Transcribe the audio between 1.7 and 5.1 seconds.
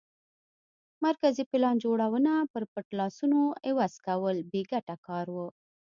جوړونه پر پټ لاسونو عوض کول بې ګټه